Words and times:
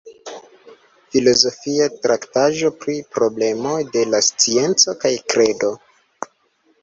Filozofia 1.15 1.89
traktaĵo 2.05 2.71
pri 2.85 2.95
problemoj 3.17 3.75
de 3.97 4.03
la 4.15 4.21
scienco 4.29 4.95
kaj 5.05 5.11
kredo. 5.35 5.69